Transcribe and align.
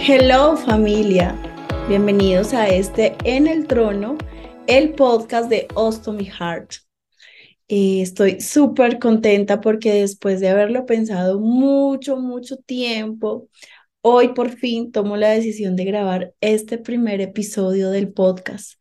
Hello 0.00 0.56
familia, 0.56 1.36
bienvenidos 1.88 2.54
a 2.54 2.68
este 2.68 3.16
En 3.24 3.46
el 3.48 3.66
Trono, 3.66 4.16
el 4.66 4.94
podcast 4.94 5.50
de 5.50 5.66
Ostomy 5.74 6.24
Heart. 6.24 6.74
Eh, 7.66 8.00
estoy 8.00 8.40
súper 8.40 9.00
contenta 9.00 9.60
porque 9.60 9.92
después 9.92 10.40
de 10.40 10.48
haberlo 10.48 10.86
pensado 10.86 11.40
mucho, 11.40 12.16
mucho 12.16 12.56
tiempo, 12.58 13.48
hoy 14.00 14.28
por 14.28 14.50
fin 14.50 14.92
tomo 14.92 15.16
la 15.16 15.30
decisión 15.30 15.74
de 15.74 15.84
grabar 15.84 16.32
este 16.40 16.78
primer 16.78 17.20
episodio 17.20 17.90
del 17.90 18.12
podcast. 18.12 18.80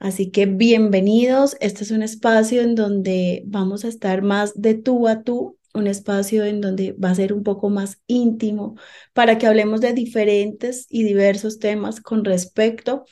Así 0.00 0.30
que 0.30 0.46
bienvenidos, 0.46 1.56
este 1.60 1.84
es 1.84 1.92
un 1.92 2.02
espacio 2.02 2.62
en 2.62 2.74
donde 2.74 3.42
vamos 3.46 3.84
a 3.84 3.88
estar 3.88 4.22
más 4.22 4.60
de 4.60 4.74
tú 4.74 5.08
a 5.08 5.22
tú 5.22 5.57
un 5.78 5.86
espacio 5.86 6.44
en 6.44 6.60
donde 6.60 6.92
va 6.92 7.10
a 7.10 7.14
ser 7.14 7.32
un 7.32 7.42
poco 7.42 7.70
más 7.70 8.00
íntimo 8.06 8.76
para 9.12 9.38
que 9.38 9.46
hablemos 9.46 9.80
de 9.80 9.92
diferentes 9.92 10.86
y 10.90 11.04
diversos 11.04 11.58
temas 11.58 12.00
con 12.00 12.24
respecto 12.24 13.04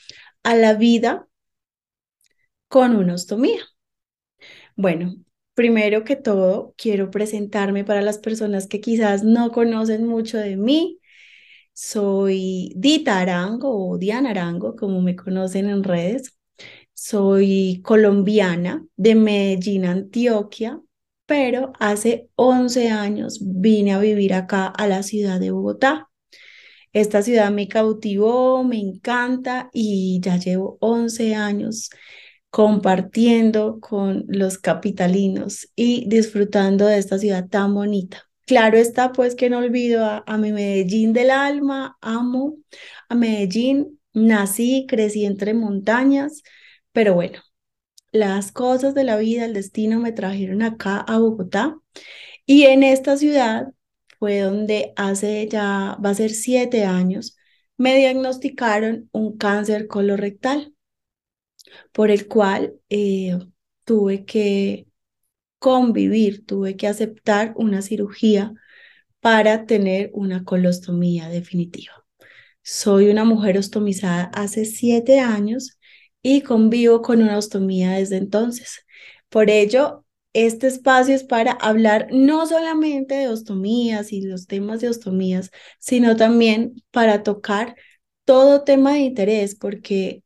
a 0.43 0.57
la 0.57 0.75
vida 0.75 1.29
con 2.69 2.97
una 2.97 3.15
ostomía. 3.15 3.63
Bueno, 4.77 5.15
primero 5.55 6.05
que 6.05 6.17
todo, 6.17 6.75
quiero 6.77 7.11
presentarme 7.11 7.85
para 7.85 8.03
las 8.03 8.19
personas 8.19 8.67
que 8.67 8.81
quizás 8.81 9.25
no 9.25 9.51
conocen 9.53 10.07
mucho 10.07 10.39
de 10.39 10.57
mí. 10.57 11.01
Soy 11.73 12.73
Dita 12.77 13.21
Arango 13.21 13.91
o 13.91 13.99
Diana 13.99 14.31
Arango, 14.31 14.77
como 14.77 15.01
me 15.03 15.17
conocen 15.17 15.69
en 15.69 15.85
redes. 15.85 16.39
Soy 16.95 17.83
colombiana 17.85 18.85
de 18.97 19.15
Medellín, 19.15 19.85
Antioquia, 19.87 20.81
pero 21.27 21.73
hace 21.81 22.29
11 22.37 22.89
años 22.91 23.41
vine 23.43 23.93
a 23.95 23.99
vivir 23.99 24.35
acá 24.35 24.67
a 24.67 24.87
la 24.87 25.03
ciudad 25.03 25.41
de 25.41 25.51
Bogotá. 25.51 26.09
Esta 26.93 27.23
ciudad 27.23 27.51
me 27.51 27.69
cautivó, 27.69 28.65
me 28.65 28.79
encanta 28.79 29.69
y 29.73 30.21
ya 30.23 30.39
llevo 30.39 30.79
11 30.81 31.35
años 31.35 31.91
compartiendo 32.51 33.81
con 33.81 34.25
los 34.29 34.59
capitalinos 34.59 35.69
y 35.77 36.09
disfrutando 36.09 36.87
de 36.87 36.99
esta 36.99 37.19
ciudad 37.19 37.49
tan 37.49 37.75
bonita. 37.75 38.23
Claro 38.47 38.79
está 38.79 39.13
pues 39.13 39.35
que 39.35 39.51
no 39.51 39.59
olvido 39.59 40.05
a, 40.05 40.25
a 40.27 40.39
mi 40.39 40.53
Medellín 40.53 41.13
del 41.13 41.31
alma, 41.31 41.99
amo 42.01 42.57
a 43.09 43.15
Medellín, 43.15 44.01
nací, 44.15 44.87
crecí 44.89 45.27
entre 45.27 45.53
montañas, 45.53 46.43
pero 46.93 47.15
bueno, 47.15 47.41
las 48.17 48.53
cosas 48.53 48.95
de 48.95 49.05
la 49.05 49.17
vida, 49.17 49.45
el 49.45 49.55
destino 49.55 50.01
me 50.01 50.13
trajeron 50.13 50.63
acá 50.63 50.99
a 51.01 51.19
Bogotá 51.19 51.79
y 52.47 52.65
en 52.65 52.83
esta 52.83 53.17
ciudad 53.17 53.69
fue 54.19 54.41
donde 54.41 54.93
hace 54.97 55.49
ya, 55.49 55.97
va 56.05 56.11
a 56.11 56.15
ser 56.15 56.31
siete 56.31 56.85
años, 56.85 57.37
me 57.77 57.97
diagnosticaron 57.97 59.09
un 59.13 59.37
cáncer 59.37 59.87
colorectal, 59.87 60.75
por 61.93 62.11
el 62.11 62.29
cual 62.29 62.75
eh, 62.89 63.39
tuve 63.85 64.25
que 64.25 64.87
convivir, 65.59 66.47
tuve 66.47 66.77
que 66.77 66.87
aceptar 66.87 67.53
una 67.57 67.83
cirugía 67.83 68.55
para 69.21 69.67
tener 69.67 70.11
una 70.15 70.45
colostomía 70.45 71.29
definitiva. 71.29 71.93
Soy 72.63 73.11
una 73.11 73.25
mujer 73.25 73.59
ostomizada 73.59 74.25
hace 74.35 74.65
siete 74.65 75.21
años 75.21 75.76
y 76.27 76.41
convivo 76.43 77.03
con 77.03 77.23
una 77.23 77.39
ostomía 77.39 77.93
desde 77.93 78.17
entonces. 78.17 78.85
Por 79.29 79.49
ello, 79.49 80.05
este 80.33 80.67
espacio 80.67 81.15
es 81.15 81.23
para 81.23 81.53
hablar 81.53 82.09
no 82.11 82.47
solamente 82.47 83.15
de 83.15 83.29
ostomías 83.29 84.13
y 84.13 84.23
los 84.23 84.49
temas 84.49 84.81
de 84.81 84.89
ostomías, 84.89 85.53
sino 85.79 86.17
también 86.17 86.83
para 86.91 87.23
tocar 87.23 87.77
todo 88.25 88.65
tema 88.65 88.95
de 88.95 89.01
interés, 89.01 89.55
porque 89.55 90.25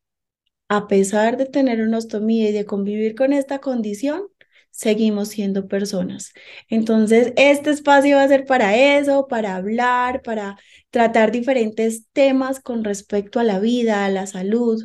a 0.69 0.89
pesar 0.89 1.37
de 1.37 1.47
tener 1.47 1.83
una 1.83 1.99
ostomía 1.99 2.49
y 2.49 2.53
de 2.53 2.65
convivir 2.65 3.15
con 3.15 3.34
esta 3.34 3.59
condición, 3.60 4.22
seguimos 4.71 5.28
siendo 5.28 5.69
personas. 5.69 6.33
Entonces, 6.69 7.33
este 7.37 7.71
espacio 7.71 8.16
va 8.16 8.22
a 8.22 8.28
ser 8.28 8.47
para 8.47 8.77
eso, 8.77 9.27
para 9.28 9.56
hablar, 9.56 10.22
para 10.22 10.56
tratar 10.91 11.33
diferentes 11.33 12.06
temas 12.12 12.60
con 12.60 12.84
respecto 12.84 13.41
a 13.41 13.44
la 13.44 13.59
vida, 13.60 14.06
a 14.06 14.10
la 14.10 14.27
salud, 14.27 14.83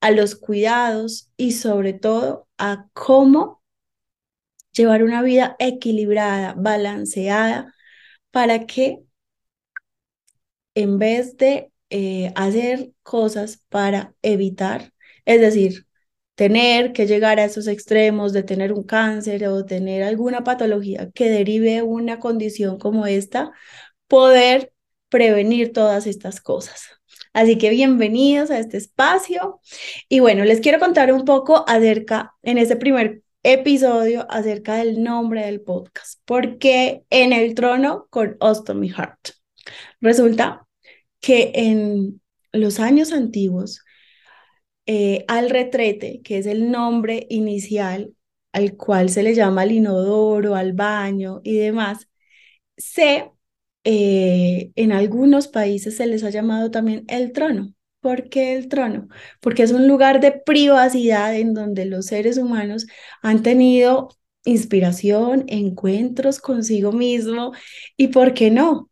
a 0.00 0.10
los 0.10 0.34
cuidados 0.36 1.30
y 1.36 1.52
sobre 1.52 1.92
todo 1.92 2.48
a 2.58 2.88
cómo 2.92 3.62
llevar 4.72 5.02
una 5.02 5.22
vida 5.22 5.56
equilibrada, 5.58 6.54
balanceada, 6.56 7.74
para 8.30 8.66
que 8.66 9.00
en 10.74 10.98
vez 10.98 11.36
de 11.36 11.72
eh, 11.90 12.32
hacer 12.36 12.92
cosas 13.02 13.62
para 13.68 14.14
evitar, 14.22 14.92
es 15.24 15.40
decir, 15.40 15.86
tener 16.34 16.92
que 16.92 17.06
llegar 17.06 17.38
a 17.40 17.44
esos 17.44 17.66
extremos 17.66 18.32
de 18.32 18.42
tener 18.42 18.72
un 18.72 18.84
cáncer 18.84 19.46
o 19.48 19.64
tener 19.66 20.02
alguna 20.02 20.44
patología 20.44 21.10
que 21.12 21.28
derive 21.30 21.82
una 21.82 22.18
condición 22.20 22.78
como 22.78 23.06
esta, 23.06 23.52
poder 24.08 24.72
prevenir 25.08 25.72
todas 25.72 26.06
estas 26.06 26.40
cosas. 26.40 26.99
Así 27.32 27.58
que 27.58 27.70
bienvenidos 27.70 28.50
a 28.50 28.58
este 28.58 28.76
espacio. 28.76 29.60
Y 30.08 30.20
bueno, 30.20 30.44
les 30.44 30.60
quiero 30.60 30.78
contar 30.80 31.12
un 31.12 31.24
poco 31.24 31.64
acerca, 31.68 32.34
en 32.42 32.58
este 32.58 32.76
primer 32.76 33.22
episodio, 33.42 34.26
acerca 34.30 34.76
del 34.76 35.02
nombre 35.02 35.46
del 35.46 35.60
podcast. 35.60 36.20
porque 36.24 37.04
en 37.10 37.32
el 37.32 37.54
trono 37.54 38.06
con 38.10 38.36
Ostomy 38.40 38.88
Heart? 38.90 39.30
Resulta 40.00 40.66
que 41.20 41.52
en 41.54 42.20
los 42.52 42.80
años 42.80 43.12
antiguos, 43.12 43.84
eh, 44.86 45.24
al 45.28 45.50
retrete, 45.50 46.22
que 46.22 46.38
es 46.38 46.46
el 46.46 46.70
nombre 46.70 47.26
inicial 47.30 48.14
al 48.52 48.76
cual 48.76 49.10
se 49.10 49.22
le 49.22 49.34
llama 49.34 49.62
al 49.62 49.72
inodoro, 49.72 50.56
al 50.56 50.72
baño 50.72 51.40
y 51.44 51.56
demás, 51.58 52.08
se 52.76 53.30
eh, 53.84 54.72
en 54.76 54.92
algunos 54.92 55.48
países 55.48 55.96
se 55.96 56.06
les 56.06 56.24
ha 56.24 56.30
llamado 56.30 56.70
también 56.70 57.04
el 57.08 57.32
trono. 57.32 57.74
¿Por 58.00 58.28
qué 58.30 58.54
el 58.54 58.68
trono? 58.68 59.08
Porque 59.40 59.62
es 59.62 59.72
un 59.72 59.86
lugar 59.88 60.20
de 60.20 60.32
privacidad 60.32 61.34
en 61.36 61.54
donde 61.54 61.84
los 61.84 62.06
seres 62.06 62.38
humanos 62.38 62.86
han 63.22 63.42
tenido 63.42 64.08
inspiración, 64.44 65.44
encuentros 65.48 66.40
consigo 66.40 66.92
mismo 66.92 67.52
y, 67.96 68.08
¿por 68.08 68.32
qué 68.34 68.50
no? 68.50 68.90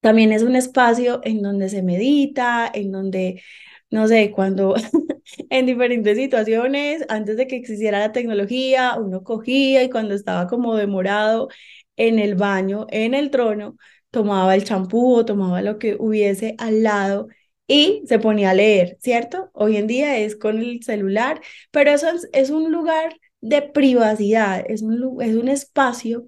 También 0.00 0.32
es 0.32 0.42
un 0.42 0.56
espacio 0.56 1.20
en 1.24 1.42
donde 1.42 1.68
se 1.68 1.82
medita, 1.82 2.70
en 2.72 2.90
donde, 2.92 3.42
no 3.90 4.08
sé, 4.08 4.30
cuando 4.32 4.74
en 5.50 5.66
diferentes 5.66 6.16
situaciones, 6.16 7.04
antes 7.08 7.36
de 7.36 7.46
que 7.46 7.56
existiera 7.56 7.98
la 7.98 8.12
tecnología, 8.12 8.96
uno 8.98 9.22
cogía 9.24 9.82
y 9.82 9.90
cuando 9.90 10.14
estaba 10.14 10.46
como 10.46 10.74
demorado 10.76 11.48
en 12.00 12.18
el 12.18 12.34
baño, 12.34 12.86
en 12.90 13.14
el 13.14 13.30
trono, 13.30 13.76
tomaba 14.10 14.54
el 14.54 14.64
champú 14.64 15.14
o 15.16 15.24
tomaba 15.26 15.62
lo 15.62 15.78
que 15.78 15.96
hubiese 15.98 16.54
al 16.58 16.82
lado 16.82 17.28
y 17.66 18.02
se 18.06 18.18
ponía 18.18 18.50
a 18.50 18.54
leer, 18.54 18.96
¿cierto? 19.00 19.50
Hoy 19.54 19.76
en 19.76 19.86
día 19.86 20.18
es 20.18 20.34
con 20.36 20.58
el 20.58 20.82
celular, 20.82 21.40
pero 21.70 21.92
eso 21.92 22.08
es, 22.32 22.50
un 22.50 22.72
lugar 22.72 23.16
de 23.40 23.62
privacidad, 23.62 24.64
es 24.68 24.82
un, 24.82 25.22
es 25.22 25.36
un 25.36 25.48
espacio 25.48 26.26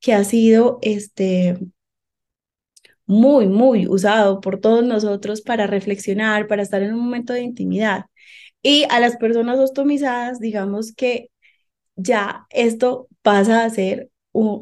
que 0.00 0.14
ha 0.14 0.24
sido 0.24 0.78
este, 0.82 1.58
muy, 3.06 3.48
muy 3.48 3.88
usado 3.88 4.40
por 4.40 4.60
todos 4.60 4.84
nosotros 4.84 5.42
para 5.42 5.66
reflexionar, 5.66 6.46
para 6.46 6.62
estar 6.62 6.82
en 6.82 6.94
un 6.94 7.00
momento 7.00 7.32
de 7.32 7.42
intimidad. 7.42 8.06
Y 8.62 8.84
a 8.90 9.00
las 9.00 9.16
personas 9.16 9.58
ostomizadas, 9.58 10.40
digamos 10.40 10.92
que 10.94 11.30
ya 11.96 12.46
esto 12.50 13.08
pasa 13.22 13.64
a 13.64 13.70
ser 13.70 14.10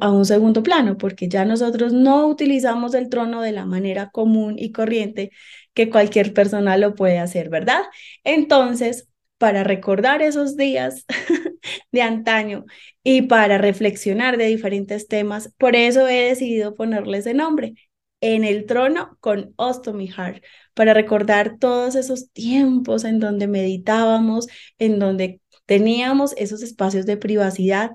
a 0.01 0.11
un 0.11 0.25
segundo 0.25 0.63
plano, 0.63 0.97
porque 0.97 1.29
ya 1.29 1.45
nosotros 1.45 1.93
no 1.93 2.27
utilizamos 2.29 2.95
el 2.95 3.09
trono 3.09 3.43
de 3.43 3.53
la 3.53 3.67
manera 3.67 4.11
común 4.11 4.57
y 4.59 4.73
corriente 4.73 5.31
que 5.75 5.91
cualquier 5.91 6.33
persona 6.33 6.77
lo 6.79 6.95
puede 6.95 7.19
hacer, 7.19 7.51
¿verdad? 7.51 7.83
Entonces, 8.25 9.09
para 9.39 9.65
recordar 9.65 10.23
esos 10.23 10.57
días 10.57 11.05
de 11.93 12.03
antaño 12.03 12.65
y 13.03 13.23
para 13.23 13.59
reflexionar 13.59 14.39
de 14.39 14.47
diferentes 14.47 15.09
temas, 15.09 15.53
por 15.59 15.77
eso 15.77 16.09
he 16.09 16.29
decidido 16.29 16.75
ponerle 16.75 17.19
ese 17.19 17.35
nombre, 17.35 17.75
en 18.23 18.45
el 18.45 18.65
trono 18.67 19.19
con 19.21 19.53
Ostomy 19.57 20.09
Heart, 20.09 20.43
para 20.75 20.95
recordar 20.95 21.59
todos 21.59 21.95
esos 21.95 22.33
tiempos 22.33 23.05
en 23.05 23.21
donde 23.21 23.47
meditábamos, 23.47 24.49
en 24.79 24.99
donde 24.99 25.41
teníamos 25.67 26.35
esos 26.39 26.63
espacios 26.63 27.07
de 27.07 27.19
privacidad, 27.19 27.91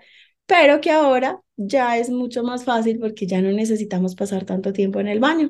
pero 0.52 0.82
que 0.82 0.92
ahora 0.92 1.42
ya 1.56 1.98
es 1.98 2.10
mucho 2.10 2.44
más 2.44 2.66
fácil 2.66 3.00
porque 3.00 3.26
ya 3.26 3.42
no 3.42 3.54
necesitamos 3.54 4.16
pasar 4.16 4.44
tanto 4.44 4.74
tiempo 4.74 5.00
en 5.00 5.08
el 5.08 5.22
baño, 5.22 5.50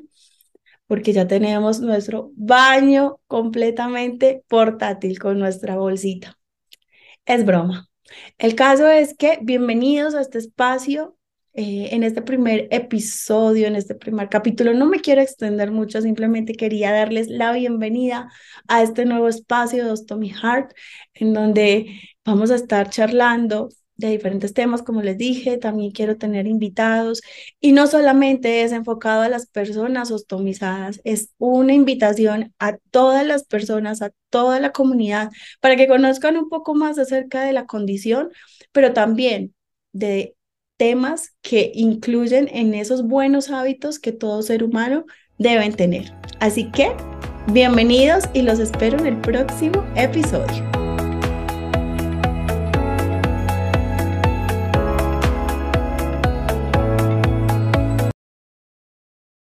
porque 0.86 1.12
ya 1.12 1.26
tenemos 1.26 1.80
nuestro 1.80 2.30
baño 2.36 3.18
completamente 3.26 4.44
portátil 4.46 5.18
con 5.18 5.40
nuestra 5.40 5.74
bolsita. 5.74 6.38
Es 7.26 7.44
broma. 7.44 7.88
El 8.38 8.54
caso 8.54 8.86
es 8.86 9.16
que 9.16 9.40
bienvenidos 9.42 10.14
a 10.14 10.20
este 10.20 10.38
espacio 10.38 11.16
eh, 11.52 11.88
en 11.90 12.04
este 12.04 12.22
primer 12.22 12.68
episodio, 12.70 13.66
en 13.66 13.74
este 13.74 13.96
primer 13.96 14.28
capítulo. 14.28 14.72
No 14.72 14.86
me 14.86 15.00
quiero 15.00 15.20
extender 15.20 15.72
mucho, 15.72 16.00
simplemente 16.00 16.54
quería 16.54 16.92
darles 16.92 17.26
la 17.26 17.50
bienvenida 17.50 18.30
a 18.68 18.84
este 18.84 19.04
nuevo 19.04 19.26
espacio 19.26 19.84
de 19.84 19.90
Ostomy 19.90 20.30
Heart, 20.30 20.74
en 21.14 21.34
donde 21.34 22.00
vamos 22.24 22.52
a 22.52 22.54
estar 22.54 22.88
charlando 22.88 23.68
de 23.96 24.08
diferentes 24.08 24.54
temas, 24.54 24.82
como 24.82 25.02
les 25.02 25.18
dije, 25.18 25.58
también 25.58 25.92
quiero 25.92 26.16
tener 26.16 26.46
invitados 26.46 27.20
y 27.60 27.72
no 27.72 27.86
solamente 27.86 28.62
es 28.62 28.72
enfocado 28.72 29.22
a 29.22 29.28
las 29.28 29.46
personas 29.46 30.10
ostomizadas, 30.10 31.00
es 31.04 31.30
una 31.38 31.74
invitación 31.74 32.52
a 32.58 32.78
todas 32.90 33.26
las 33.26 33.44
personas, 33.44 34.02
a 34.02 34.12
toda 34.30 34.60
la 34.60 34.72
comunidad, 34.72 35.30
para 35.60 35.76
que 35.76 35.86
conozcan 35.88 36.36
un 36.36 36.48
poco 36.48 36.74
más 36.74 36.98
acerca 36.98 37.42
de 37.42 37.52
la 37.52 37.66
condición, 37.66 38.30
pero 38.72 38.92
también 38.92 39.54
de 39.92 40.34
temas 40.76 41.34
que 41.42 41.70
incluyen 41.74 42.48
en 42.52 42.74
esos 42.74 43.06
buenos 43.06 43.50
hábitos 43.50 43.98
que 43.98 44.12
todo 44.12 44.42
ser 44.42 44.64
humano 44.64 45.04
deben 45.38 45.74
tener. 45.74 46.12
Así 46.40 46.70
que, 46.72 46.92
bienvenidos 47.52 48.24
y 48.34 48.42
los 48.42 48.58
espero 48.58 48.98
en 48.98 49.06
el 49.06 49.20
próximo 49.20 49.84
episodio. 49.94 50.81